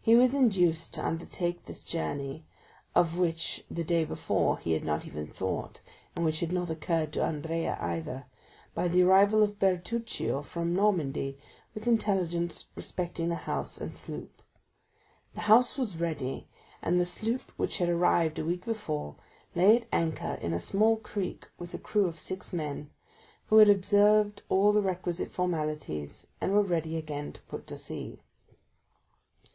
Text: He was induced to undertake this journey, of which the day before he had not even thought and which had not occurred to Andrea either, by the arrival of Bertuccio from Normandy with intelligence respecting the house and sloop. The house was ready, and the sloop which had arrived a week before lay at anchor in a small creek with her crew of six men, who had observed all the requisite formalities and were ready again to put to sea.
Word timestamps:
He 0.00 0.16
was 0.16 0.34
induced 0.34 0.94
to 0.94 1.06
undertake 1.06 1.66
this 1.66 1.84
journey, 1.84 2.44
of 2.96 3.18
which 3.18 3.62
the 3.70 3.84
day 3.84 4.04
before 4.04 4.58
he 4.58 4.72
had 4.72 4.84
not 4.84 5.04
even 5.06 5.26
thought 5.26 5.80
and 6.16 6.24
which 6.24 6.40
had 6.40 6.50
not 6.50 6.70
occurred 6.70 7.12
to 7.12 7.22
Andrea 7.22 7.76
either, 7.78 8.24
by 8.74 8.88
the 8.88 9.02
arrival 9.02 9.42
of 9.42 9.58
Bertuccio 9.60 10.42
from 10.42 10.74
Normandy 10.74 11.38
with 11.74 11.86
intelligence 11.86 12.64
respecting 12.74 13.28
the 13.28 13.34
house 13.44 13.78
and 13.78 13.94
sloop. 13.94 14.42
The 15.34 15.42
house 15.42 15.76
was 15.78 16.00
ready, 16.00 16.48
and 16.82 16.98
the 16.98 17.04
sloop 17.04 17.52
which 17.58 17.78
had 17.78 17.90
arrived 17.90 18.38
a 18.38 18.44
week 18.44 18.64
before 18.64 19.16
lay 19.54 19.76
at 19.76 19.88
anchor 19.92 20.38
in 20.40 20.54
a 20.54 20.58
small 20.58 20.96
creek 20.96 21.46
with 21.58 21.72
her 21.72 21.78
crew 21.78 22.06
of 22.06 22.18
six 22.18 22.54
men, 22.54 22.90
who 23.48 23.58
had 23.58 23.68
observed 23.68 24.42
all 24.48 24.72
the 24.72 24.82
requisite 24.82 25.30
formalities 25.30 26.26
and 26.40 26.52
were 26.52 26.62
ready 26.62 26.96
again 26.96 27.32
to 27.34 27.42
put 27.42 27.66
to 27.66 27.76
sea. 27.76 28.20